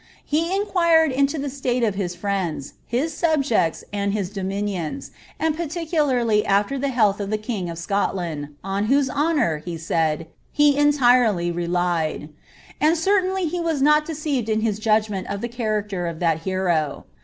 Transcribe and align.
He 0.25 0.45
inqnirrd 0.45 1.11
into 1.13 1.37
the 1.37 1.47
state 1.47 1.83
of 1.83 1.93
hii> 1.93 2.17
friends, 2.17 2.73
Iw 2.91 3.03
•ubjeets, 3.05 3.83
and 3.93 4.13
his 4.13 4.31
dominions, 4.31 5.11
and 5.39 5.55
particularly 5.55 6.43
after 6.43 6.79
the 6.79 6.87
hmlilt 6.89 7.19
of 7.19 7.29
ilie 7.31 7.37
kuf 7.37 7.71
of 7.71 7.77
Scotland, 7.77 8.55
on 8.63 8.85
whose 8.85 9.11
honour, 9.11 9.61
lie 9.63 9.75
said, 9.75 10.25
he 10.51 10.75
entirely 10.75 11.51
relied; 11.51 12.29
and 12.79 12.97
certainly 12.97 13.45
he 13.45 13.59
was 13.59 13.79
not 13.83 14.03
deceived 14.03 14.49
in 14.49 14.61
his 14.61 14.79
judgment 14.79 15.27
of 15.29 15.39
the 15.41 15.47
character 15.47 16.07
of 16.07 16.17
that 16.19 16.39
hero. 16.39 17.05